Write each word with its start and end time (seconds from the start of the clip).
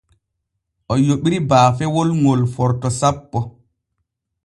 O 0.91 0.93
yoɓiri 1.05 1.37
baafewol 1.49 2.09
ŋol 2.21 2.41
Forto 2.53 2.87
sappo. 2.99 3.39